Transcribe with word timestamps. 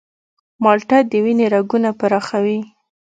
مالټه 0.63 0.97
د 1.11 1.13
وینې 1.23 1.45
رګونه 1.55 1.89
پراخوي. 1.99 2.59